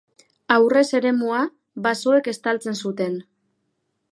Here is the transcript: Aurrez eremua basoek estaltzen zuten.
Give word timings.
Aurrez 0.53 0.85
eremua 0.99 1.41
basoek 1.89 2.31
estaltzen 2.33 2.81
zuten. 2.87 3.21